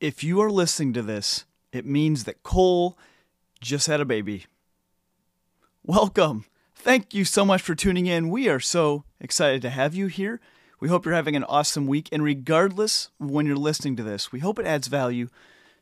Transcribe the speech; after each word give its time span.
If 0.00 0.24
you 0.24 0.40
are 0.40 0.50
listening 0.50 0.94
to 0.94 1.02
this, 1.02 1.44
it 1.72 1.84
means 1.84 2.24
that 2.24 2.42
Cole 2.42 2.96
just 3.60 3.86
had 3.86 4.00
a 4.00 4.06
baby. 4.06 4.46
Welcome. 5.84 6.46
Thank 6.74 7.12
you 7.12 7.26
so 7.26 7.44
much 7.44 7.60
for 7.60 7.74
tuning 7.74 8.06
in. 8.06 8.30
We 8.30 8.48
are 8.48 8.60
so 8.60 9.04
excited 9.20 9.60
to 9.60 9.68
have 9.68 9.94
you 9.94 10.06
here. 10.06 10.40
We 10.80 10.88
hope 10.88 11.04
you're 11.04 11.14
having 11.14 11.36
an 11.36 11.44
awesome 11.44 11.86
week. 11.86 12.08
And 12.10 12.24
regardless 12.24 13.10
of 13.20 13.28
when 13.28 13.44
you're 13.44 13.56
listening 13.56 13.94
to 13.96 14.02
this, 14.02 14.32
we 14.32 14.38
hope 14.38 14.58
it 14.58 14.64
adds 14.64 14.88
value 14.88 15.28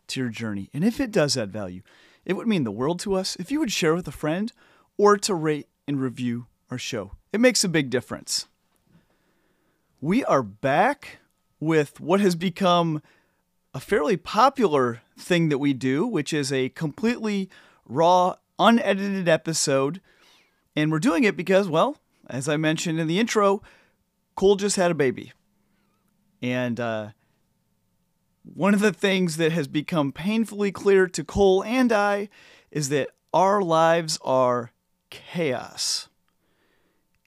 to 0.08 0.18
your 0.18 0.30
journey. 0.30 0.68
And 0.74 0.82
if 0.82 0.98
it 0.98 1.12
does 1.12 1.36
add 1.36 1.52
value, 1.52 1.82
it 2.24 2.32
would 2.32 2.48
mean 2.48 2.64
the 2.64 2.72
world 2.72 2.98
to 3.00 3.14
us 3.14 3.36
if 3.36 3.52
you 3.52 3.60
would 3.60 3.70
share 3.70 3.94
with 3.94 4.08
a 4.08 4.12
friend 4.12 4.52
or 4.96 5.16
to 5.16 5.32
rate 5.32 5.68
and 5.86 6.00
review 6.00 6.46
our 6.72 6.78
show. 6.78 7.12
It 7.32 7.38
makes 7.38 7.62
a 7.62 7.68
big 7.68 7.88
difference. 7.88 8.48
We 10.00 10.24
are 10.24 10.42
back 10.42 11.20
with 11.60 12.00
what 12.00 12.20
has 12.20 12.34
become 12.34 13.00
a 13.74 13.80
fairly 13.80 14.16
popular 14.16 15.02
thing 15.18 15.48
that 15.48 15.58
we 15.58 15.72
do, 15.72 16.06
which 16.06 16.32
is 16.32 16.52
a 16.52 16.70
completely 16.70 17.48
raw, 17.86 18.36
unedited 18.58 19.28
episode. 19.28 20.00
And 20.74 20.90
we're 20.90 20.98
doing 20.98 21.24
it 21.24 21.36
because, 21.36 21.68
well, 21.68 21.96
as 22.28 22.48
I 22.48 22.56
mentioned 22.56 22.98
in 22.98 23.06
the 23.06 23.18
intro, 23.18 23.62
Cole 24.34 24.56
just 24.56 24.76
had 24.76 24.90
a 24.90 24.94
baby. 24.94 25.32
And 26.40 26.78
uh, 26.78 27.08
one 28.42 28.74
of 28.74 28.80
the 28.80 28.92
things 28.92 29.36
that 29.36 29.52
has 29.52 29.66
become 29.66 30.12
painfully 30.12 30.72
clear 30.72 31.06
to 31.08 31.24
Cole 31.24 31.64
and 31.64 31.92
I 31.92 32.28
is 32.70 32.88
that 32.90 33.10
our 33.34 33.62
lives 33.62 34.18
are 34.24 34.72
chaos. 35.10 36.08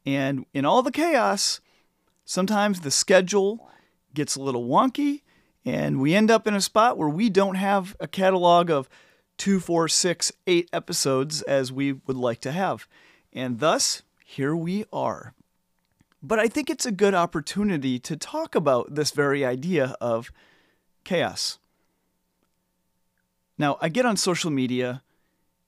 And 0.06 0.46
in 0.54 0.66
all 0.66 0.82
the 0.82 0.92
chaos, 0.92 1.62
sometimes 2.26 2.82
the 2.82 2.92
schedule 2.92 3.70
gets 4.14 4.36
a 4.36 4.42
little 4.42 4.68
wonky 4.68 5.22
and 5.66 6.00
we 6.00 6.16
end 6.16 6.32
up 6.32 6.48
in 6.48 6.54
a 6.54 6.62
spot 6.62 6.98
where 6.98 7.10
we 7.10 7.30
don't 7.30 7.56
have 7.56 7.96
a 8.00 8.08
catalog 8.08 8.70
of 8.70 8.90
two, 9.38 9.60
four, 9.60 9.88
six, 9.88 10.32
eight 10.48 10.70
episodes 10.74 11.42
as 11.44 11.72
we 11.72 11.94
would 11.94 12.18
like 12.18 12.42
to 12.42 12.52
have. 12.52 12.88
And 13.34 13.60
thus, 13.60 14.04
here 14.26 14.56
we 14.56 14.86
are. 14.92 15.34
But 16.24 16.40
I 16.40 16.48
think 16.48 16.70
it's 16.70 16.86
a 16.86 16.92
good 16.92 17.14
opportunity 17.14 17.98
to 18.00 18.16
talk 18.16 18.54
about 18.56 18.94
this 18.94 19.12
very 19.12 19.44
idea 19.44 19.96
of 20.00 20.32
chaos. 21.04 21.58
Now, 23.58 23.78
I 23.82 23.90
get 23.90 24.06
on 24.06 24.18
social 24.18 24.52
media 24.52 25.02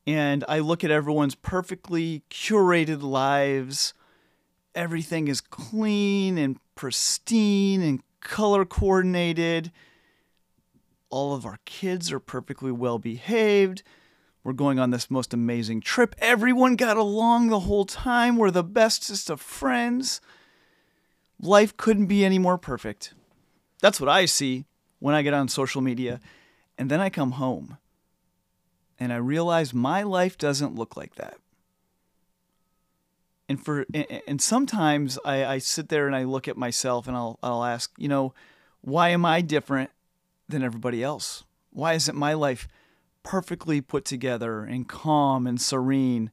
and 0.05 0.43
I 0.47 0.59
look 0.59 0.83
at 0.83 0.91
everyone's 0.91 1.35
perfectly 1.35 2.23
curated 2.29 3.01
lives. 3.01 3.93
Everything 4.75 5.27
is 5.27 5.41
clean 5.41 6.37
and 6.37 6.59
pristine 6.75 7.81
and 7.81 8.03
color 8.23 8.65
coordinated. 8.65 9.71
All 11.09 11.35
of 11.35 11.45
our 11.45 11.59
kids 11.65 12.11
are 12.11 12.19
perfectly 12.19 12.71
well 12.71 12.99
behaved. 12.99 13.83
We're 14.43 14.53
going 14.53 14.79
on 14.79 14.89
this 14.89 15.09
most 15.09 15.33
amazing 15.33 15.81
trip. 15.81 16.15
Everyone 16.17 16.75
got 16.75 16.97
along 16.97 17.47
the 17.47 17.61
whole 17.61 17.85
time. 17.85 18.35
We're 18.35 18.51
the 18.51 18.63
bestest 18.63 19.29
of 19.29 19.39
friends. 19.39 20.19
Life 21.39 21.77
couldn't 21.77 22.07
be 22.07 22.25
any 22.25 22.39
more 22.39 22.57
perfect. 22.57 23.13
That's 23.81 24.01
what 24.01 24.09
I 24.09 24.25
see 24.25 24.65
when 24.99 25.15
I 25.15 25.21
get 25.21 25.33
on 25.33 25.47
social 25.47 25.81
media. 25.81 26.19
And 26.77 26.89
then 26.89 26.99
I 26.99 27.09
come 27.09 27.31
home 27.33 27.77
and 28.99 29.13
I 29.13 29.17
realize 29.17 29.73
my 29.73 30.03
life 30.03 30.37
doesn't 30.37 30.75
look 30.75 30.97
like 30.97 31.15
that. 31.15 31.37
And 33.49 33.63
for 33.63 33.85
and 34.27 34.41
sometimes 34.41 35.19
I, 35.25 35.45
I 35.45 35.57
sit 35.57 35.89
there 35.89 36.07
and 36.07 36.15
I 36.15 36.23
look 36.23 36.47
at 36.47 36.57
myself 36.57 37.07
and 37.07 37.15
I'll 37.15 37.37
I'll 37.43 37.63
ask, 37.63 37.91
you 37.97 38.07
know, 38.07 38.33
why 38.81 39.09
am 39.09 39.25
I 39.25 39.41
different 39.41 39.89
than 40.47 40.63
everybody 40.63 41.03
else? 41.03 41.43
Why 41.71 41.93
isn't 41.93 42.15
my 42.15 42.33
life 42.33 42.67
perfectly 43.21 43.81
put 43.81 44.05
together 44.05 44.63
and 44.63 44.87
calm 44.87 45.45
and 45.45 45.59
serene 45.59 46.31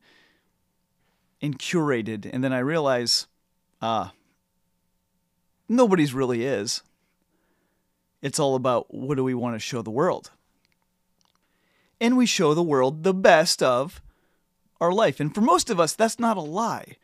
and 1.43 1.59
curated? 1.59 2.29
And 2.33 2.45
then 2.45 2.53
I 2.53 2.59
realize, 2.59 3.27
ah, 3.83 4.13
nobody's 5.69 6.15
really 6.15 6.45
is. 6.45 6.83
It's 8.23 8.39
all 8.39 8.55
about 8.55 8.93
what 8.93 9.17
do 9.17 9.25
we 9.25 9.35
want 9.35 9.55
to 9.55 9.61
show 9.61 9.83
the 9.83 9.91
world? 9.91 10.31
And 12.01 12.17
we 12.17 12.27
show 12.27 12.55
the 12.55 12.63
world 12.63 13.03
the 13.03 13.15
best 13.15 13.63
of 13.63 14.01
our 14.81 14.93
life. 14.93 15.21
And 15.21 15.35
for 15.35 15.41
most 15.41 15.71
of 15.71 15.79
us, 15.79 15.95
that's 15.95 16.19
not 16.19 16.37
a 16.37 16.43
lie. 16.43 16.97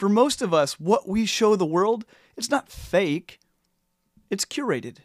For 0.00 0.08
most 0.08 0.40
of 0.40 0.54
us, 0.54 0.80
what 0.80 1.06
we 1.06 1.26
show 1.26 1.56
the 1.56 1.66
world, 1.66 2.06
it's 2.34 2.48
not 2.48 2.70
fake, 2.70 3.38
it's 4.30 4.46
curated. 4.46 5.00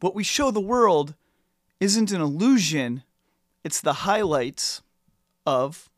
What 0.00 0.14
we 0.14 0.24
show 0.24 0.50
the 0.50 0.58
world 0.58 1.12
isn't 1.80 2.10
an 2.10 2.22
illusion, 2.22 3.02
it's 3.62 3.82
the 3.82 3.92
highlights 3.92 4.80
of 5.44 5.90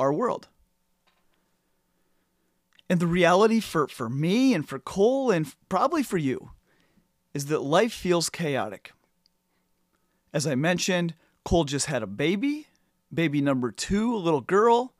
our 0.00 0.12
world. 0.12 0.48
And 2.88 2.98
the 2.98 3.06
reality 3.06 3.60
for, 3.60 3.86
for 3.86 4.08
me 4.08 4.52
and 4.52 4.68
for 4.68 4.80
Cole 4.80 5.30
and 5.30 5.54
probably 5.68 6.02
for 6.02 6.18
you 6.18 6.50
is 7.32 7.46
that 7.46 7.62
life 7.62 7.92
feels 7.92 8.28
chaotic. 8.28 8.90
As 10.34 10.44
I 10.44 10.56
mentioned, 10.56 11.14
Cole 11.44 11.62
just 11.62 11.86
had 11.86 12.02
a 12.02 12.08
baby, 12.08 12.66
baby 13.14 13.40
number 13.40 13.70
two, 13.70 14.12
a 14.12 14.18
little 14.18 14.40
girl. 14.40 14.92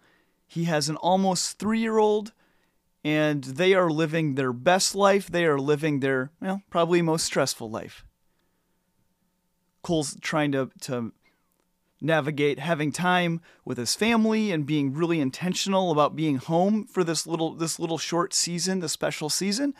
He 0.51 0.65
has 0.65 0.89
an 0.89 0.97
almost 0.97 1.61
three 1.61 1.79
year 1.79 1.99
old, 1.99 2.33
and 3.05 3.45
they 3.45 3.73
are 3.73 3.89
living 3.89 4.35
their 4.35 4.53
best 4.53 4.97
life. 4.97 5.29
They 5.29 5.45
are 5.45 5.61
living 5.61 6.01
their, 6.01 6.33
well, 6.41 6.63
probably 6.71 7.03
most 7.03 7.25
stressful 7.25 7.71
life. 7.71 8.05
Cole's 9.83 10.17
trying 10.21 10.51
to, 10.51 10.69
to 10.81 11.13
navigate 12.01 12.59
having 12.59 12.91
time 12.91 13.41
with 13.65 13.79
his 13.79 13.95
family 13.95 14.51
and 14.51 14.67
being 14.67 14.93
really 14.93 15.21
intentional 15.21 15.93
about 15.93 16.17
being 16.17 16.39
home 16.39 16.85
for 16.85 17.05
this 17.05 17.29
little 17.29 17.55
this 17.55 17.79
little 17.79 17.97
short 17.97 18.35
season, 18.35 18.81
the 18.81 18.89
special 18.89 19.31
season, 19.31 19.73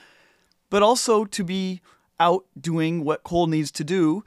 but 0.71 0.85
also 0.85 1.25
to 1.25 1.43
be 1.43 1.81
out 2.21 2.45
doing 2.59 3.03
what 3.03 3.25
Cole 3.25 3.49
needs 3.49 3.73
to 3.73 3.83
do 3.83 4.23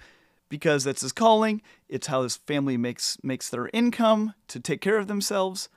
because 0.50 0.84
that's 0.84 1.04
his 1.04 1.14
calling. 1.14 1.62
It's 1.88 2.08
how 2.08 2.24
his 2.24 2.36
family 2.36 2.76
makes 2.76 3.18
makes 3.24 3.48
their 3.48 3.70
income 3.72 4.34
to 4.50 4.60
take 4.60 4.82
care 4.82 4.98
of 4.98 5.08
themselves. 5.08 5.70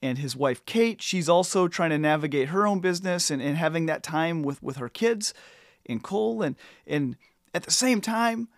And 0.00 0.18
his 0.18 0.36
wife 0.36 0.64
Kate, 0.64 1.02
she's 1.02 1.28
also 1.28 1.66
trying 1.66 1.90
to 1.90 1.98
navigate 1.98 2.48
her 2.50 2.66
own 2.66 2.80
business 2.80 3.30
and, 3.30 3.42
and 3.42 3.56
having 3.56 3.86
that 3.86 4.02
time 4.02 4.42
with, 4.42 4.62
with 4.62 4.76
her 4.76 4.88
kids 4.88 5.34
and 5.86 6.02
Cole 6.02 6.42
and 6.42 6.56
and 6.86 7.16
at 7.54 7.62
the 7.62 7.70
same 7.70 8.00
time, 8.00 8.48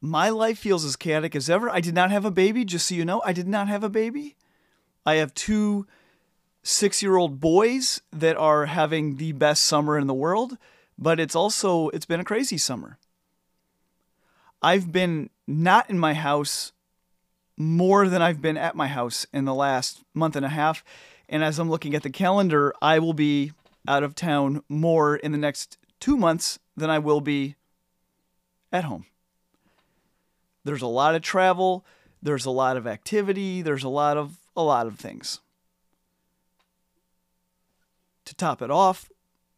my 0.00 0.28
life 0.28 0.58
feels 0.58 0.84
as 0.84 0.96
chaotic 0.96 1.34
as 1.34 1.50
ever. 1.50 1.68
I 1.68 1.80
did 1.80 1.94
not 1.94 2.10
have 2.10 2.24
a 2.24 2.30
baby, 2.30 2.64
just 2.64 2.86
so 2.86 2.94
you 2.94 3.04
know. 3.04 3.20
I 3.24 3.32
did 3.32 3.48
not 3.48 3.68
have 3.68 3.82
a 3.82 3.88
baby. 3.88 4.36
I 5.04 5.16
have 5.16 5.34
two 5.34 5.86
six 6.62 7.02
year 7.02 7.16
old 7.16 7.40
boys 7.40 8.00
that 8.12 8.36
are 8.36 8.66
having 8.66 9.16
the 9.16 9.32
best 9.32 9.64
summer 9.64 9.98
in 9.98 10.06
the 10.06 10.14
world, 10.14 10.58
but 10.98 11.20
it's 11.20 11.36
also 11.36 11.88
it's 11.90 12.06
been 12.06 12.20
a 12.20 12.24
crazy 12.24 12.58
summer. 12.58 12.98
I've 14.62 14.90
been 14.90 15.30
not 15.46 15.88
in 15.90 15.98
my 15.98 16.14
house 16.14 16.72
more 17.56 18.08
than 18.08 18.22
I've 18.22 18.42
been 18.42 18.56
at 18.56 18.76
my 18.76 18.86
house 18.86 19.26
in 19.32 19.44
the 19.44 19.54
last 19.54 20.02
month 20.14 20.36
and 20.36 20.44
a 20.44 20.50
half. 20.50 20.84
And 21.28 21.42
as 21.42 21.58
I'm 21.58 21.70
looking 21.70 21.94
at 21.94 22.02
the 22.02 22.10
calendar, 22.10 22.74
I 22.80 22.98
will 22.98 23.14
be 23.14 23.52
out 23.88 24.02
of 24.02 24.14
town 24.14 24.62
more 24.68 25.16
in 25.16 25.32
the 25.32 25.38
next 25.38 25.78
two 26.00 26.16
months 26.16 26.58
than 26.76 26.90
I 26.90 26.98
will 26.98 27.20
be 27.20 27.56
at 28.72 28.84
home. 28.84 29.06
There's 30.64 30.82
a 30.82 30.86
lot 30.86 31.14
of 31.14 31.22
travel, 31.22 31.84
there's 32.22 32.44
a 32.44 32.50
lot 32.50 32.76
of 32.76 32.86
activity, 32.86 33.62
there's 33.62 33.84
a 33.84 33.88
lot 33.88 34.16
of 34.16 34.36
a 34.56 34.62
lot 34.62 34.86
of 34.86 34.98
things. 34.98 35.40
To 38.24 38.34
top 38.34 38.60
it 38.60 38.70
off, 38.70 39.08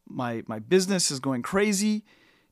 my 0.06 0.42
my 0.46 0.58
business 0.58 1.10
is 1.10 1.20
going 1.20 1.42
crazy 1.42 2.04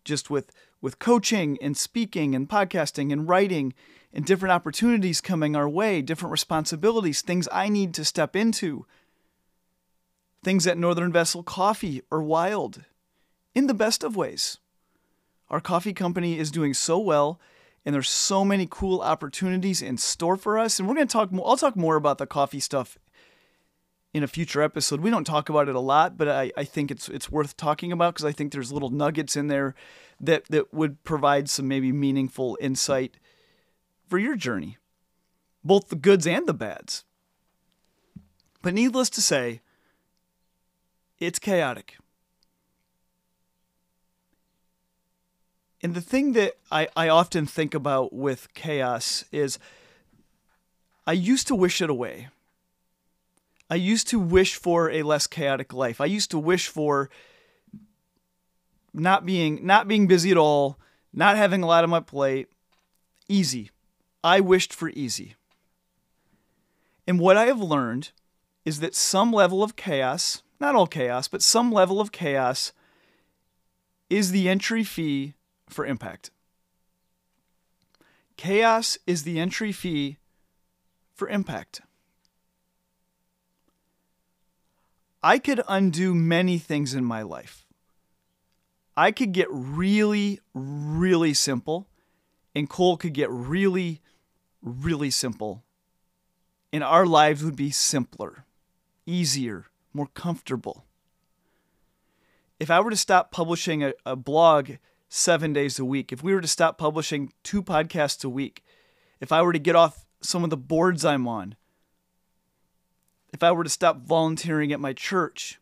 just 0.04 0.30
with 0.30 0.52
with 0.86 1.00
coaching 1.00 1.58
and 1.60 1.76
speaking 1.76 2.32
and 2.32 2.48
podcasting 2.48 3.12
and 3.12 3.28
writing 3.28 3.74
and 4.12 4.24
different 4.24 4.52
opportunities 4.52 5.20
coming 5.20 5.56
our 5.56 5.68
way, 5.68 6.00
different 6.00 6.30
responsibilities, 6.30 7.22
things 7.22 7.48
I 7.50 7.68
need 7.68 7.92
to 7.94 8.04
step 8.04 8.36
into. 8.36 8.86
Things 10.44 10.64
at 10.64 10.78
Northern 10.78 11.10
Vessel 11.10 11.42
Coffee 11.42 12.02
are 12.12 12.22
wild 12.22 12.84
in 13.52 13.66
the 13.66 13.74
best 13.74 14.04
of 14.04 14.14
ways. 14.14 14.58
Our 15.50 15.60
coffee 15.60 15.92
company 15.92 16.38
is 16.38 16.52
doing 16.52 16.72
so 16.72 17.00
well 17.00 17.40
and 17.84 17.92
there's 17.92 18.08
so 18.08 18.44
many 18.44 18.68
cool 18.70 19.00
opportunities 19.00 19.82
in 19.82 19.98
store 19.98 20.36
for 20.36 20.56
us 20.56 20.78
and 20.78 20.86
we're 20.86 20.94
going 20.94 21.08
to 21.08 21.12
talk 21.12 21.32
more 21.32 21.48
I'll 21.48 21.56
talk 21.56 21.74
more 21.74 21.96
about 21.96 22.18
the 22.18 22.28
coffee 22.28 22.60
stuff 22.60 22.96
in 24.14 24.22
a 24.22 24.28
future 24.28 24.62
episode. 24.62 25.00
We 25.00 25.10
don't 25.10 25.24
talk 25.24 25.48
about 25.48 25.68
it 25.68 25.74
a 25.74 25.80
lot, 25.80 26.16
but 26.16 26.28
I, 26.28 26.52
I 26.56 26.62
think 26.62 26.92
it's 26.92 27.08
it's 27.08 27.28
worth 27.28 27.56
talking 27.56 27.90
about 27.90 28.14
because 28.14 28.24
I 28.24 28.30
think 28.30 28.52
there's 28.52 28.70
little 28.70 28.90
nuggets 28.90 29.34
in 29.34 29.48
there 29.48 29.74
that 30.20 30.44
that 30.46 30.72
would 30.72 31.02
provide 31.04 31.48
some 31.48 31.68
maybe 31.68 31.92
meaningful 31.92 32.56
insight 32.60 33.16
for 34.08 34.18
your 34.18 34.36
journey, 34.36 34.78
both 35.64 35.88
the 35.88 35.96
goods 35.96 36.26
and 36.26 36.46
the 36.46 36.54
bads. 36.54 37.04
But 38.62 38.74
needless 38.74 39.10
to 39.10 39.22
say, 39.22 39.60
it's 41.18 41.38
chaotic. 41.38 41.96
And 45.82 45.94
the 45.94 46.00
thing 46.00 46.32
that 46.32 46.54
I, 46.70 46.88
I 46.96 47.08
often 47.08 47.46
think 47.46 47.74
about 47.74 48.12
with 48.12 48.52
chaos 48.54 49.24
is 49.30 49.58
I 51.06 51.12
used 51.12 51.46
to 51.48 51.54
wish 51.54 51.80
it 51.80 51.90
away. 51.90 52.28
I 53.68 53.76
used 53.76 54.08
to 54.08 54.18
wish 54.18 54.54
for 54.54 54.90
a 54.90 55.02
less 55.02 55.26
chaotic 55.26 55.72
life. 55.72 56.00
I 56.00 56.06
used 56.06 56.30
to 56.30 56.38
wish 56.38 56.68
for 56.68 57.10
not 58.96 59.26
being 59.26 59.64
not 59.64 59.86
being 59.86 60.06
busy 60.06 60.30
at 60.30 60.36
all, 60.36 60.78
not 61.12 61.36
having 61.36 61.62
a 61.62 61.66
lot 61.66 61.84
on 61.84 61.90
my 61.90 62.00
plate, 62.00 62.48
easy. 63.28 63.70
I 64.24 64.40
wished 64.40 64.72
for 64.72 64.88
easy. 64.90 65.34
And 67.06 67.20
what 67.20 67.36
I 67.36 67.46
have 67.46 67.60
learned 67.60 68.10
is 68.64 68.80
that 68.80 68.94
some 68.94 69.32
level 69.32 69.62
of 69.62 69.76
chaos, 69.76 70.42
not 70.58 70.74
all 70.74 70.86
chaos, 70.86 71.28
but 71.28 71.42
some 71.42 71.70
level 71.70 72.00
of 72.00 72.10
chaos 72.10 72.72
is 74.10 74.32
the 74.32 74.48
entry 74.48 74.82
fee 74.82 75.34
for 75.68 75.86
impact. 75.86 76.30
Chaos 78.36 78.98
is 79.06 79.22
the 79.22 79.38
entry 79.38 79.72
fee 79.72 80.18
for 81.14 81.28
impact. 81.28 81.80
I 85.22 85.38
could 85.38 85.60
undo 85.68 86.14
many 86.14 86.58
things 86.58 86.94
in 86.94 87.04
my 87.04 87.22
life. 87.22 87.65
I 88.96 89.12
could 89.12 89.32
get 89.32 89.48
really, 89.50 90.40
really 90.54 91.34
simple, 91.34 91.86
and 92.54 92.68
Cole 92.68 92.96
could 92.96 93.12
get 93.12 93.30
really, 93.30 94.00
really 94.62 95.10
simple. 95.10 95.64
And 96.72 96.82
our 96.82 97.06
lives 97.06 97.44
would 97.44 97.56
be 97.56 97.70
simpler, 97.70 98.46
easier, 99.04 99.66
more 99.92 100.08
comfortable. 100.08 100.84
If 102.58 102.70
I 102.70 102.80
were 102.80 102.90
to 102.90 102.96
stop 102.96 103.30
publishing 103.30 103.84
a, 103.84 103.92
a 104.06 104.16
blog 104.16 104.72
seven 105.08 105.52
days 105.52 105.78
a 105.78 105.84
week, 105.84 106.10
if 106.10 106.22
we 106.22 106.34
were 106.34 106.40
to 106.40 106.48
stop 106.48 106.78
publishing 106.78 107.32
two 107.42 107.62
podcasts 107.62 108.24
a 108.24 108.30
week, 108.30 108.64
if 109.20 109.30
I 109.30 109.42
were 109.42 109.52
to 109.52 109.58
get 109.58 109.76
off 109.76 110.06
some 110.22 110.42
of 110.42 110.50
the 110.50 110.56
boards 110.56 111.04
I'm 111.04 111.28
on, 111.28 111.56
if 113.32 113.42
I 113.42 113.52
were 113.52 113.64
to 113.64 113.70
stop 113.70 114.06
volunteering 114.06 114.72
at 114.72 114.80
my 114.80 114.94
church, 114.94 115.60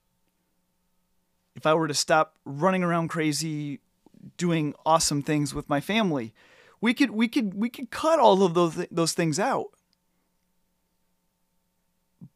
if 1.54 1.66
I 1.66 1.74
were 1.74 1.88
to 1.88 1.94
stop 1.94 2.36
running 2.44 2.82
around 2.82 3.08
crazy 3.08 3.80
doing 4.36 4.74
awesome 4.84 5.22
things 5.22 5.54
with 5.54 5.68
my 5.68 5.80
family, 5.80 6.34
we 6.80 6.94
could 6.94 7.10
we 7.10 7.28
could 7.28 7.54
we 7.54 7.68
could 7.68 7.90
cut 7.90 8.18
all 8.18 8.42
of 8.42 8.54
those 8.54 8.86
those 8.90 9.12
things 9.12 9.38
out. 9.38 9.66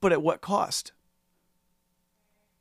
But 0.01 0.13
at 0.13 0.23
what 0.23 0.41
cost? 0.41 0.93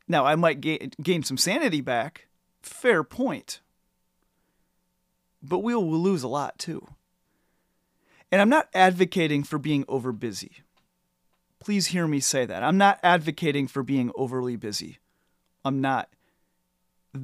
Now, 0.07 0.25
I 0.25 0.35
might 0.35 0.61
gain, 0.61 0.91
gain 1.01 1.23
some 1.23 1.37
sanity 1.37 1.81
back. 1.81 2.27
Fair 2.61 3.03
point. 3.03 3.59
But 5.41 5.59
we 5.59 5.75
will 5.75 5.91
lose 5.91 6.23
a 6.23 6.27
lot 6.27 6.57
too. 6.57 6.87
And 8.31 8.41
I'm 8.41 8.49
not 8.49 8.69
advocating 8.73 9.43
for 9.43 9.57
being 9.57 9.85
over 9.87 10.11
busy. 10.11 10.63
Please 11.59 11.87
hear 11.87 12.07
me 12.07 12.19
say 12.19 12.45
that. 12.45 12.63
I'm 12.63 12.77
not 12.77 12.99
advocating 13.03 13.67
for 13.67 13.83
being 13.83 14.11
overly 14.15 14.55
busy. 14.55 14.99
I'm 15.63 15.81
not. 15.81 16.09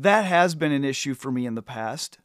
That 0.02 0.26
has 0.26 0.56
been 0.56 0.72
an 0.72 0.84
issue 0.84 1.14
for 1.14 1.32
me 1.32 1.46
in 1.46 1.54
the 1.54 1.62
past. 1.62 2.18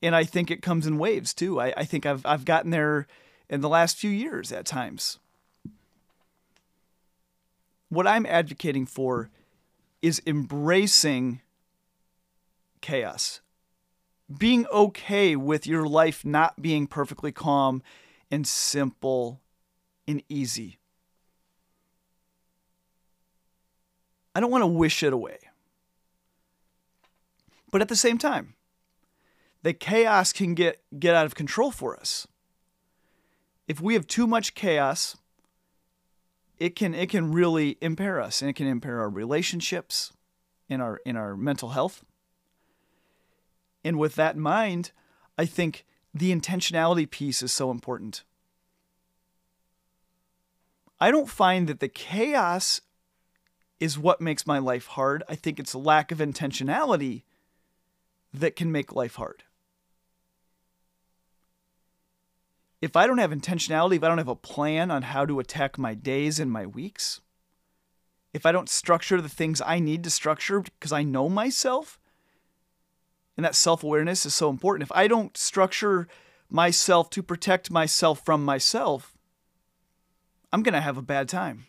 And 0.00 0.16
I 0.16 0.24
think 0.24 0.50
it 0.50 0.62
comes 0.62 0.86
in 0.86 0.96
waves 0.96 1.34
too. 1.34 1.60
I, 1.60 1.74
I 1.76 1.84
think 1.84 2.06
I've, 2.06 2.24
I've 2.24 2.46
gotten 2.46 2.70
there 2.70 3.06
in 3.50 3.60
the 3.60 3.68
last 3.68 3.98
few 3.98 4.10
years 4.10 4.50
at 4.50 4.64
times. 4.64 5.18
What 7.90 8.06
I'm 8.06 8.24
advocating 8.24 8.86
for 8.86 9.28
is 10.00 10.22
embracing 10.26 11.42
chaos, 12.80 13.42
being 14.38 14.66
okay 14.68 15.36
with 15.36 15.66
your 15.66 15.86
life 15.86 16.24
not 16.24 16.62
being 16.62 16.86
perfectly 16.86 17.32
calm 17.32 17.82
and 18.30 18.46
simple 18.46 19.42
and 20.08 20.22
easy. 20.30 20.78
I 24.34 24.40
don't 24.40 24.50
want 24.50 24.62
to 24.62 24.68
wish 24.68 25.02
it 25.02 25.12
away. 25.12 25.38
But 27.72 27.80
at 27.80 27.88
the 27.88 27.96
same 27.96 28.18
time, 28.18 28.54
the 29.62 29.72
chaos 29.72 30.32
can 30.32 30.54
get, 30.54 30.82
get 31.00 31.16
out 31.16 31.26
of 31.26 31.34
control 31.34 31.72
for 31.72 31.98
us. 31.98 32.28
If 33.66 33.80
we 33.80 33.94
have 33.94 34.06
too 34.06 34.28
much 34.28 34.54
chaos, 34.54 35.16
it 36.58 36.76
can 36.76 36.94
it 36.94 37.08
can 37.08 37.32
really 37.32 37.78
impair 37.80 38.20
us 38.20 38.40
and 38.40 38.48
it 38.48 38.54
can 38.54 38.66
impair 38.66 39.00
our 39.00 39.08
relationships 39.08 40.12
in 40.68 40.80
our 40.80 41.00
in 41.06 41.16
our 41.16 41.36
mental 41.36 41.70
health. 41.70 42.04
And 43.82 43.98
with 43.98 44.14
that 44.16 44.36
in 44.36 44.42
mind, 44.42 44.92
I 45.38 45.46
think 45.46 45.84
the 46.14 46.34
intentionality 46.34 47.10
piece 47.10 47.42
is 47.42 47.52
so 47.52 47.70
important. 47.70 48.22
I 51.00 51.10
don't 51.10 51.28
find 51.28 51.68
that 51.68 51.80
the 51.80 51.88
chaos 51.88 52.80
is 53.80 53.98
what 53.98 54.20
makes 54.20 54.46
my 54.46 54.58
life 54.58 54.88
hard. 54.88 55.24
I 55.28 55.34
think 55.34 55.58
it's 55.58 55.74
lack 55.74 56.12
of 56.12 56.18
intentionality 56.18 57.22
that 58.32 58.56
can 58.56 58.72
make 58.72 58.94
life 58.94 59.16
hard. 59.16 59.44
if 62.82 62.96
I 62.96 63.06
don't 63.06 63.18
have 63.18 63.30
intentionality, 63.30 63.94
if 63.94 64.02
I 64.02 64.08
don't 64.08 64.18
have 64.18 64.26
a 64.26 64.34
plan 64.34 64.90
on 64.90 65.02
how 65.02 65.24
to 65.24 65.38
attack 65.38 65.78
my 65.78 65.94
days 65.94 66.40
and 66.40 66.50
my 66.50 66.66
weeks, 66.66 67.20
if 68.34 68.44
I 68.44 68.50
don't 68.50 68.68
structure 68.68 69.20
the 69.20 69.28
things 69.28 69.62
I 69.64 69.78
need 69.78 70.02
to 70.04 70.10
structure 70.10 70.60
because 70.60 70.90
I 70.90 71.04
know 71.04 71.28
myself, 71.28 72.00
and 73.36 73.46
that 73.46 73.54
self 73.54 73.84
awareness 73.84 74.26
is 74.26 74.34
so 74.34 74.50
important. 74.50 74.82
If 74.82 74.94
I 74.96 75.06
don't 75.06 75.36
structure 75.36 76.08
myself 76.50 77.08
to 77.10 77.22
protect 77.22 77.70
myself 77.70 78.24
from 78.24 78.44
myself, 78.44 79.16
I'm 80.52 80.64
going 80.64 80.74
to 80.74 80.80
have 80.80 80.98
a 80.98 81.02
bad 81.02 81.28
time. 81.28 81.66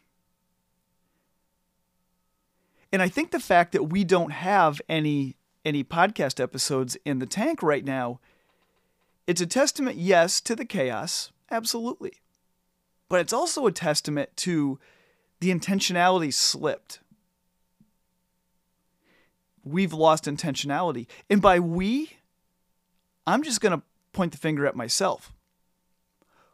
And 2.92 3.02
I 3.02 3.08
think 3.08 3.32
the 3.32 3.40
fact 3.40 3.72
that 3.74 3.84
we 3.84 4.04
don't 4.04 4.32
have 4.32 4.82
any 4.90 5.38
any 5.66 5.84
podcast 5.84 6.40
episodes 6.40 6.98
in 7.06 7.20
the 7.20 7.26
tank 7.26 7.64
right 7.64 7.86
now 7.86 8.20
it's 9.26 9.42
a 9.42 9.46
testament, 9.46 9.98
yes, 9.98 10.42
to 10.42 10.56
the 10.56 10.66
chaos, 10.66 11.32
absolutely. 11.50 12.22
But 13.10 13.22
it's 13.22 13.34
also 13.34 13.66
a 13.66 13.72
testament 13.72 14.36
to 14.38 14.80
the 15.40 15.50
intentionality 15.50 16.34
slipped. 16.34 17.00
We've 19.64 19.94
lost 19.94 20.26
intentionality. 20.26 21.08
And 21.30 21.42
by 21.42 21.60
we, 21.60 22.18
I'm 23.26 23.44
just 23.44 23.62
going 23.62 23.80
to 23.80 23.86
point 24.12 24.34
the 24.34 24.38
finger 24.38 24.66
at 24.66 24.76
myself. 24.76 25.32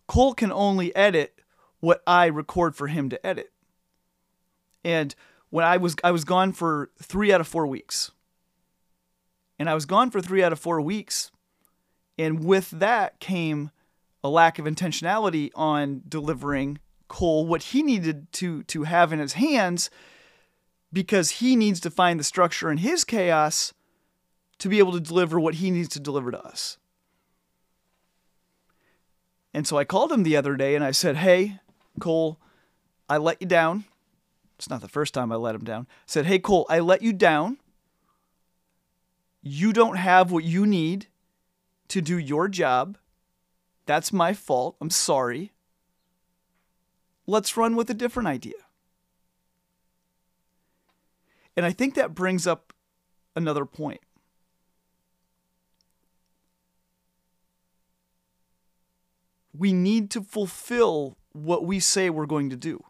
Cole 0.08 0.34
can 0.34 0.52
only 0.52 0.96
edit 0.96 1.40
what 1.80 2.04
I 2.06 2.28
record 2.28 2.76
for 2.76 2.88
him 2.88 3.10
to 3.10 3.26
edit. 3.26 3.52
And 4.84 5.16
when 5.50 5.66
I 5.66 5.78
was 5.78 5.96
I 6.04 6.12
was 6.12 6.24
gone 6.24 6.52
for 6.52 6.92
3 7.02 7.34
out 7.34 7.42
of 7.42 7.48
4 7.48 7.66
weeks. 7.66 8.12
And 9.60 9.70
I 9.70 9.76
was 9.76 9.86
gone 9.86 10.10
for 10.10 10.22
3 10.22 10.42
out 10.42 10.54
of 10.54 10.60
4 10.60 10.82
weeks 10.82 11.32
and 12.20 12.44
with 12.44 12.70
that 12.72 13.20
came 13.22 13.72
a 14.24 14.30
lack 14.30 14.60
of 14.60 14.66
intentionality 14.66 15.50
on 15.56 16.02
delivering 16.08 16.80
Cole 17.08 17.48
what 17.48 17.64
he 17.64 17.82
needed 17.82 18.32
to 18.34 18.64
to 18.64 18.84
have 18.84 19.14
in 19.14 19.20
his 19.20 19.34
hands 19.34 19.90
because 20.92 21.32
he 21.32 21.56
needs 21.56 21.80
to 21.80 21.90
find 21.90 22.20
the 22.20 22.24
structure 22.24 22.70
in 22.70 22.78
his 22.78 23.04
chaos 23.04 23.74
to 24.58 24.68
be 24.68 24.80
able 24.80 24.92
to 24.92 25.00
deliver 25.00 25.40
what 25.40 25.56
he 25.56 25.72
needs 25.72 25.88
to 25.90 26.00
deliver 26.00 26.30
to 26.32 26.46
us. 26.46 26.78
And 29.54 29.66
so 29.66 29.78
I 29.78 29.86
called 29.86 30.12
him 30.12 30.24
the 30.24 30.36
other 30.36 30.56
day 30.56 30.76
and 30.76 30.84
I 30.84 30.92
said, 30.92 31.18
"Hey, 31.18 31.60
Cole, 32.00 32.38
I 33.08 33.18
let 33.18 33.42
you 33.42 33.48
down. 33.48 33.86
It's 34.58 34.70
not 34.70 34.82
the 34.82 34.90
first 34.90 35.14
time 35.14 35.32
I 35.32 35.36
let 35.36 35.56
him 35.56 35.64
down. 35.64 35.88
I 35.90 36.04
said, 36.06 36.26
"Hey, 36.26 36.38
Cole, 36.38 36.66
I 36.70 36.80
let 36.80 37.02
you 37.02 37.14
down. 37.14 37.60
You 39.42 39.74
don't 39.74 39.98
have 39.98 40.32
what 40.32 40.44
you 40.44 40.66
need 40.66 41.08
to 41.90 42.02
do 42.02 42.18
your 42.18 42.48
job. 42.48 42.98
That's 43.86 44.14
my 44.14 44.34
fault. 44.34 44.76
I'm 44.80 44.90
sorry. 44.90 45.54
Let's 47.26 47.58
run 47.58 47.76
with 47.76 47.90
a 47.90 47.94
different 47.94 48.28
idea. 48.28 48.54
And 51.56 51.66
I 51.66 51.72
think 51.72 51.96
that 51.96 52.16
brings 52.16 52.48
up 52.48 52.74
another 53.36 53.66
point. 53.66 54.02
We 59.58 59.74
need 59.74 60.10
to 60.12 60.22
fulfill 60.22 61.18
what 61.34 61.66
we 61.66 61.80
say 61.80 62.10
we're 62.10 62.26
going 62.26 62.50
to 62.50 62.56
do. 62.56 62.84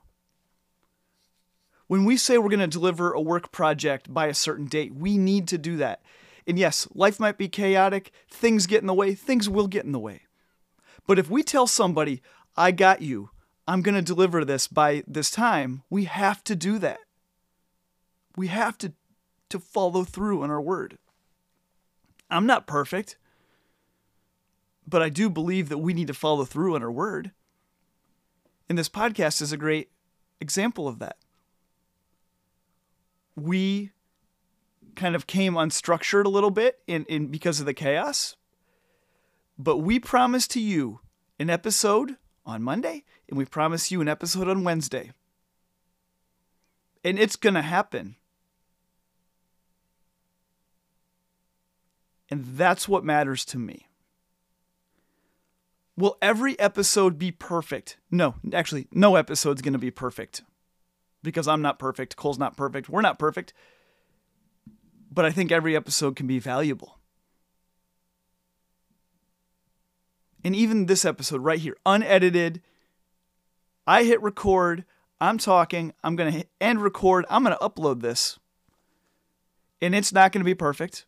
When 1.88 2.06
we 2.06 2.18
say 2.18 2.38
we're 2.38 2.50
going 2.50 2.60
to 2.60 2.68
deliver 2.68 3.12
a 3.12 3.22
work 3.22 3.52
project 3.52 4.14
by 4.14 4.28
a 4.28 4.34
certain 4.36 4.68
date, 4.68 4.94
we 4.94 5.18
need 5.18 5.48
to 5.48 5.58
do 5.58 5.78
that. 5.78 6.02
And 6.50 6.58
yes, 6.58 6.88
life 6.96 7.20
might 7.20 7.38
be 7.38 7.48
chaotic, 7.48 8.12
things 8.28 8.66
get 8.66 8.82
in 8.82 8.88
the 8.88 8.94
way, 8.94 9.14
things 9.14 9.48
will 9.48 9.68
get 9.68 9.86
in 9.86 9.92
the 9.92 10.00
way. 10.00 10.24
But 11.06 11.20
if 11.20 11.30
we 11.30 11.44
tell 11.44 11.68
somebody, 11.68 12.24
I 12.58 12.72
got 12.72 13.04
you, 13.04 13.30
I'm 13.68 13.84
going 13.84 13.94
to 13.94 14.02
deliver 14.02 14.44
this 14.44 14.68
by 14.68 15.04
this 15.06 15.30
time, 15.30 15.84
we 15.92 16.06
have 16.06 16.44
to 16.46 16.56
do 16.56 16.80
that. 16.80 17.02
We 18.36 18.48
have 18.48 18.80
to, 18.80 18.94
to 19.50 19.60
follow 19.60 20.04
through 20.04 20.42
on 20.42 20.50
our 20.50 20.62
word. 20.62 20.98
I'm 22.32 22.48
not 22.48 22.66
perfect. 22.66 23.16
but 24.90 25.02
I 25.02 25.10
do 25.10 25.30
believe 25.30 25.70
that 25.70 25.78
we 25.78 25.94
need 25.94 26.08
to 26.08 26.14
follow 26.14 26.46
through 26.46 26.76
on 26.76 26.82
our 26.84 26.92
word. 26.92 27.32
And 28.68 28.78
this 28.78 28.90
podcast 28.90 29.42
is 29.42 29.52
a 29.52 29.58
great 29.58 29.90
example 30.40 30.88
of 30.88 31.00
that. 31.00 31.18
We 33.36 33.92
kind 35.00 35.16
of 35.16 35.26
came 35.26 35.54
unstructured 35.54 36.26
a 36.26 36.30
little 36.30 36.52
bit 36.52 36.80
in, 36.86 37.06
in 37.06 37.28
because 37.28 37.62
of 37.62 37.66
the 37.66 37.74
chaos. 37.74 38.36
But 39.58 39.78
we 39.78 39.98
promise 39.98 40.46
to 40.50 40.60
you 40.60 41.00
an 41.40 41.50
episode 41.50 42.18
on 42.46 42.62
Monday, 42.62 43.06
and 43.30 43.38
we 43.38 43.46
promise 43.46 43.92
you 43.92 44.02
an 44.02 44.10
episode 44.10 44.50
on 44.50 44.66
Wednesday. 44.66 45.12
And 47.04 47.18
it's 47.18 47.38
to 47.56 47.62
happen. 47.62 48.18
And 52.30 52.44
that's 52.46 52.88
what 52.88 53.06
matters 53.06 53.46
to 53.46 53.58
me. 53.58 53.88
Will 55.96 56.18
every 56.22 56.60
episode 56.60 57.18
be 57.18 57.32
perfect? 57.32 57.98
No, 58.12 58.36
actually, 58.54 58.88
no 58.92 59.16
episode's 59.16 59.62
to 59.74 59.80
be 59.80 59.92
perfect 59.92 60.44
because 61.24 61.48
I'm 61.48 61.62
not 61.62 61.80
perfect. 61.80 62.18
Cole's 62.18 62.40
not 62.40 62.58
perfect. 62.58 62.90
We're 62.90 63.02
not 63.02 63.20
perfect. 63.20 63.54
But 65.20 65.26
I 65.26 65.32
think 65.32 65.52
every 65.52 65.76
episode 65.76 66.16
can 66.16 66.28
be 66.28 66.40
valuable. 66.40 66.98
And 70.46 70.56
even 70.56 70.86
this 70.86 71.04
episode 71.04 71.42
right 71.42 71.60
here, 71.60 71.76
unedited, 71.86 72.62
I 73.86 74.06
hit 74.06 74.22
record. 74.22 74.86
I'm 75.20 75.38
talking. 75.38 75.92
I'm 76.06 76.16
going 76.16 76.32
to 76.32 76.38
hit 76.38 76.50
end 76.62 76.82
record. 76.82 77.26
I'm 77.30 77.44
going 77.44 77.54
to 77.54 77.62
upload 77.62 78.02
this. 78.02 78.40
And 79.82 79.94
it's 79.94 80.14
not 80.14 80.32
going 80.32 80.40
to 80.40 80.46
be 80.46 80.56
perfect. 80.56 81.06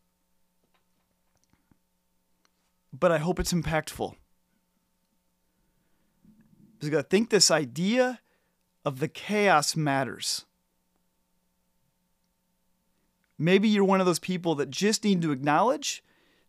But 2.91 3.13
I 3.13 3.17
hope 3.17 3.39
it's 3.39 3.53
impactful. 3.53 4.13
Because 6.81 6.99
I 6.99 7.03
think 7.03 7.29
this 7.29 7.49
idea 7.49 8.19
of 8.83 8.99
the 8.99 9.07
chaos 9.07 9.77
matters. 9.77 10.43
Maybe 13.41 13.67
you're 13.67 13.83
one 13.83 13.99
of 13.99 14.05
those 14.05 14.19
people 14.19 14.53
that 14.55 14.69
just 14.69 15.03
need 15.03 15.23
to 15.23 15.31
acknowledge 15.31 16.03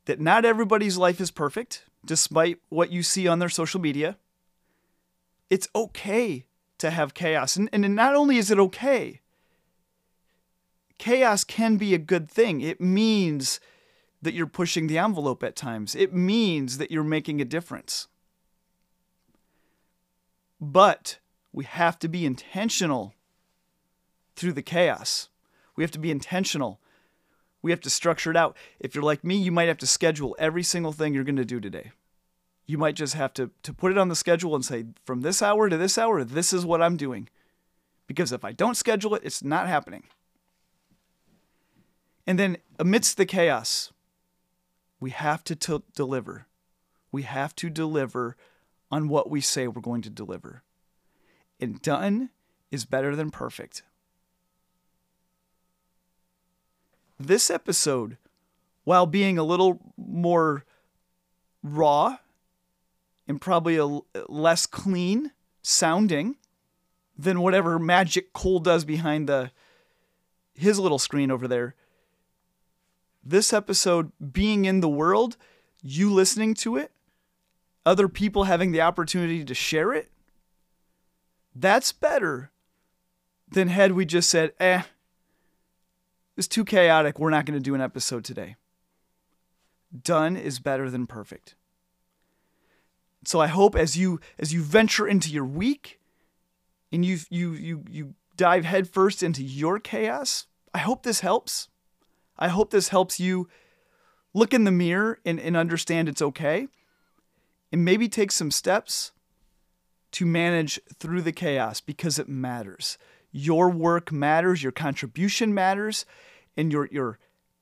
that 0.04 0.20
not 0.20 0.44
everybody's 0.44 0.98
life 0.98 1.22
is 1.22 1.30
perfect, 1.30 1.86
despite 2.04 2.58
what 2.68 2.92
you 2.92 3.02
see 3.02 3.26
on 3.26 3.38
their 3.38 3.48
social 3.48 3.80
media. 3.80 4.18
It's 5.48 5.68
okay 5.74 6.44
to 6.76 6.90
have 6.90 7.14
chaos. 7.14 7.56
And, 7.56 7.70
and 7.72 7.96
not 7.96 8.14
only 8.14 8.36
is 8.36 8.50
it 8.50 8.58
okay, 8.58 9.22
chaos 10.98 11.44
can 11.44 11.78
be 11.78 11.94
a 11.94 11.98
good 11.98 12.30
thing. 12.30 12.60
It 12.60 12.78
means 12.78 13.58
that 14.20 14.34
you're 14.34 14.46
pushing 14.46 14.86
the 14.86 14.98
envelope 14.98 15.42
at 15.42 15.56
times, 15.56 15.94
it 15.94 16.12
means 16.12 16.76
that 16.76 16.90
you're 16.90 17.02
making 17.02 17.40
a 17.40 17.46
difference. 17.46 18.06
But 20.60 21.20
we 21.54 21.64
have 21.64 21.98
to 22.00 22.08
be 22.08 22.26
intentional 22.26 23.14
through 24.36 24.52
the 24.52 24.62
chaos. 24.62 25.30
We 25.74 25.82
have 25.84 25.90
to 25.92 25.98
be 25.98 26.10
intentional. 26.10 26.81
We 27.62 27.70
have 27.70 27.80
to 27.82 27.90
structure 27.90 28.30
it 28.30 28.36
out. 28.36 28.56
If 28.80 28.94
you're 28.94 29.04
like 29.04 29.24
me, 29.24 29.36
you 29.36 29.52
might 29.52 29.68
have 29.68 29.78
to 29.78 29.86
schedule 29.86 30.36
every 30.38 30.64
single 30.64 30.92
thing 30.92 31.14
you're 31.14 31.24
going 31.24 31.36
to 31.36 31.44
do 31.44 31.60
today. 31.60 31.92
You 32.66 32.76
might 32.76 32.96
just 32.96 33.14
have 33.14 33.32
to, 33.34 33.50
to 33.62 33.72
put 33.72 33.92
it 33.92 33.98
on 33.98 34.08
the 34.08 34.16
schedule 34.16 34.54
and 34.54 34.64
say, 34.64 34.86
from 35.04 35.20
this 35.20 35.42
hour 35.42 35.68
to 35.68 35.76
this 35.76 35.96
hour, 35.96 36.24
this 36.24 36.52
is 36.52 36.66
what 36.66 36.82
I'm 36.82 36.96
doing. 36.96 37.28
Because 38.06 38.32
if 38.32 38.44
I 38.44 38.52
don't 38.52 38.76
schedule 38.76 39.14
it, 39.14 39.22
it's 39.24 39.42
not 39.42 39.68
happening. 39.68 40.02
And 42.26 42.38
then, 42.38 42.58
amidst 42.78 43.16
the 43.16 43.26
chaos, 43.26 43.92
we 45.00 45.10
have 45.10 45.42
to 45.44 45.56
t- 45.56 45.82
deliver. 45.96 46.46
We 47.10 47.22
have 47.22 47.54
to 47.56 47.68
deliver 47.68 48.36
on 48.90 49.08
what 49.08 49.30
we 49.30 49.40
say 49.40 49.66
we're 49.66 49.80
going 49.80 50.02
to 50.02 50.10
deliver. 50.10 50.62
And 51.60 51.82
done 51.82 52.30
is 52.70 52.84
better 52.84 53.16
than 53.16 53.30
perfect. 53.30 53.82
This 57.26 57.50
episode, 57.50 58.16
while 58.82 59.06
being 59.06 59.38
a 59.38 59.44
little 59.44 59.78
more 59.96 60.64
raw 61.62 62.18
and 63.28 63.40
probably 63.40 63.76
a 63.76 64.00
less 64.28 64.66
clean 64.66 65.30
sounding 65.62 66.36
than 67.16 67.40
whatever 67.40 67.78
magic 67.78 68.32
Cole 68.32 68.58
does 68.58 68.84
behind 68.84 69.28
the 69.28 69.52
his 70.54 70.80
little 70.80 70.98
screen 70.98 71.30
over 71.30 71.46
there. 71.46 71.76
This 73.24 73.52
episode 73.52 74.10
being 74.32 74.64
in 74.64 74.80
the 74.80 74.88
world, 74.88 75.36
you 75.80 76.12
listening 76.12 76.54
to 76.54 76.76
it, 76.76 76.90
other 77.86 78.08
people 78.08 78.44
having 78.44 78.72
the 78.72 78.80
opportunity 78.80 79.44
to 79.44 79.54
share 79.54 79.92
it, 79.92 80.10
that's 81.54 81.92
better 81.92 82.50
than 83.48 83.68
had 83.68 83.92
we 83.92 84.04
just 84.04 84.28
said, 84.28 84.52
eh, 84.58 84.82
it's 86.36 86.48
too 86.48 86.64
chaotic. 86.64 87.18
We're 87.18 87.30
not 87.30 87.46
going 87.46 87.58
to 87.58 87.62
do 87.62 87.74
an 87.74 87.80
episode 87.80 88.24
today. 88.24 88.56
Done 90.02 90.36
is 90.36 90.58
better 90.58 90.90
than 90.90 91.06
perfect. 91.06 91.54
So 93.24 93.40
I 93.40 93.46
hope 93.46 93.76
as 93.76 93.96
you 93.96 94.20
as 94.38 94.52
you 94.52 94.62
venture 94.62 95.06
into 95.06 95.30
your 95.30 95.44
week 95.44 96.00
and 96.90 97.04
you 97.04 97.18
you 97.30 97.52
you 97.52 97.84
you 97.88 98.14
dive 98.36 98.64
headfirst 98.64 99.22
into 99.22 99.42
your 99.42 99.78
chaos, 99.78 100.46
I 100.74 100.78
hope 100.78 101.02
this 101.02 101.20
helps. 101.20 101.68
I 102.38 102.48
hope 102.48 102.70
this 102.70 102.88
helps 102.88 103.20
you 103.20 103.48
look 104.34 104.54
in 104.54 104.64
the 104.64 104.72
mirror 104.72 105.20
and, 105.24 105.38
and 105.38 105.56
understand 105.56 106.08
it's 106.08 106.22
okay 106.22 106.66
and 107.70 107.84
maybe 107.84 108.08
take 108.08 108.32
some 108.32 108.50
steps 108.50 109.12
to 110.12 110.26
manage 110.26 110.80
through 110.98 111.22
the 111.22 111.32
chaos 111.32 111.80
because 111.80 112.18
it 112.18 112.28
matters. 112.28 112.98
Your 113.32 113.70
work 113.70 114.12
matters, 114.12 114.62
your 114.62 114.72
contribution 114.72 115.54
matters, 115.54 116.04
and 116.56 116.70
your, 116.70 116.88
your 116.92 117.18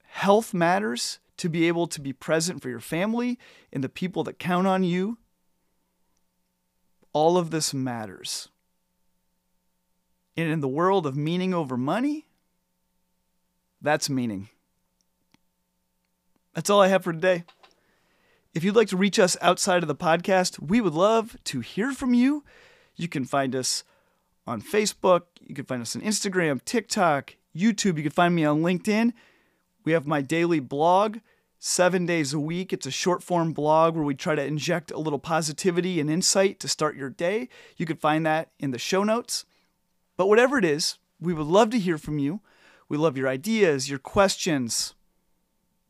health 0.09 0.53
matters 0.53 1.21
to 1.37 1.49
be 1.49 1.69
able 1.69 1.87
to 1.87 2.01
be 2.01 2.13
present 2.13 2.61
for 2.61 2.69
your 2.69 2.81
family 2.81 3.39
and 3.73 3.83
the 3.83 3.89
people 3.89 4.25
that 4.25 4.39
count 4.39 4.67
on 4.67 4.85
you. 4.85 5.17
All 7.13 7.39
of 7.39 7.51
this 7.51 7.73
matters. 7.73 8.49
And 10.37 10.51
in 10.51 10.61
the 10.61 10.69
world 10.69 11.07
of 11.07 11.17
meaning 11.17 11.55
over 11.55 11.77
money, 11.77 12.27
that's 13.81 14.11
meaning. 14.11 14.49
That's 16.55 16.69
all 16.69 16.83
I 16.83 16.89
have 16.89 17.05
for 17.05 17.13
today. 17.13 17.45
If 18.53 18.65
you'd 18.65 18.77
like 18.77 18.89
to 18.89 18.97
reach 18.97 19.19
us 19.19 19.37
outside 19.41 19.83
of 19.83 19.89
the 19.89 19.95
podcast, 19.95 20.59
we 20.61 20.81
would 20.81 20.95
love 20.95 21.37
to 21.45 21.61
hear 21.61 21.93
from 21.93 22.15
you. 22.15 22.45
You 22.97 23.09
can 23.09 23.25
find 23.25 23.55
us 23.55 23.85
on 24.47 24.63
Facebook, 24.63 25.23
you 25.41 25.55
can 25.55 25.65
find 25.65 25.83
us 25.83 25.95
on 25.95 26.03
Instagram, 26.03 26.65
TikTok, 26.65 27.37
YouTube, 27.55 27.97
you 27.97 28.03
can 28.03 28.11
find 28.11 28.35
me 28.35 28.45
on 28.45 28.63
LinkedIn. 28.63 29.13
We 29.85 29.93
have 29.93 30.07
my 30.07 30.23
daily 30.23 30.61
blog, 30.61 31.19
seven 31.59 32.07
days 32.07 32.33
a 32.33 32.41
week. 32.41 32.73
It's 32.73 32.87
a 32.87 32.91
short 32.91 33.23
form 33.23 33.53
blog 33.53 33.95
where 33.95 34.05
we 34.05 34.15
try 34.15 34.35
to 34.35 34.45
inject 34.45 34.91
a 34.91 34.99
little 34.99 35.19
positivity 35.19 36.01
and 36.01 36.11
insight 36.11 36.61
to 36.61 36.69
start 36.69 36.97
your 36.97 37.11
day. 37.11 37.49
You 37.77 37.87
can 37.87 37.97
find 37.97 38.25
that 38.27 38.51
in 38.59 38.71
the 38.71 38.79
show 38.79 39.05
notes. 39.05 39.45
But 40.17 40.29
whatever 40.29 40.59
it 40.59 40.65
is, 40.65 40.99
we 41.21 41.35
would 41.35 41.47
love 41.47 41.71
to 41.71 41.79
hear 41.79 41.99
from 41.99 42.19
you. 42.19 42.41
We 42.89 42.97
love 42.97 43.17
your 43.17 43.29
ideas, 43.29 43.89
your 43.89 43.99
questions. 43.99 44.95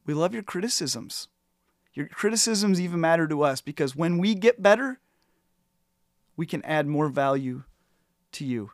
We 0.07 0.15
love 0.15 0.35
your 0.35 0.43
criticisms. 0.43 1.29
Your 1.95 2.07
criticisms 2.07 2.81
even 2.81 3.01
matter 3.01 3.27
to 3.27 3.43
us 3.43 3.61
because 3.61 3.97
when 3.97 4.19
we 4.19 4.35
get 4.35 4.63
better, 4.63 5.01
we 6.37 6.47
can 6.47 6.65
add 6.65 6.87
more 6.87 7.09
value 7.09 7.65
to 8.33 8.45
you. 8.45 8.73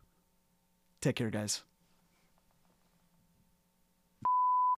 Take 1.01 1.17
care, 1.17 1.31
guys. 1.31 1.66